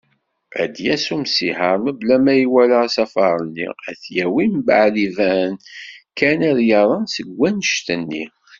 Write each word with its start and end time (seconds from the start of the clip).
Ad 0.61 0.69
d-yas 0.73 1.05
umsiher 1.15 1.77
mebla 1.83 2.17
ma 2.25 2.33
iwala 2.43 2.77
asafar-nni, 2.87 3.67
ad 3.89 3.97
t-yawi, 4.01 4.45
mbaɛd 4.57 4.95
iban 5.07 5.53
kan 6.17 6.39
ad 6.49 6.59
yaḍen 6.69 7.05
seg 7.15 7.27
wanect-nni. 7.37 8.23